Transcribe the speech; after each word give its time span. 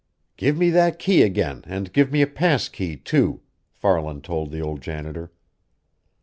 "Give 0.35 0.57
me 0.57 0.71
that 0.71 0.97
key 0.97 1.21
again 1.21 1.63
and 1.67 1.93
give 1.93 2.11
me 2.11 2.23
a 2.23 2.25
pass 2.25 2.67
key, 2.69 2.97
too," 2.97 3.41
Farland 3.71 4.23
told 4.23 4.49
the 4.49 4.59
old 4.59 4.81
janitor. 4.81 5.31